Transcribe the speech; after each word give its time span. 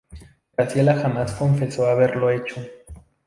Graciela 0.57 0.95
jamás 0.95 1.33
confesó 1.33 1.85
haberlo 1.85 2.31
hecho. 2.31 2.55